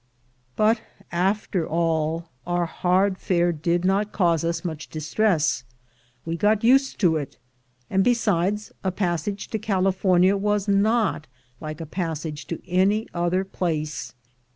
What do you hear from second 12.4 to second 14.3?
to any other place.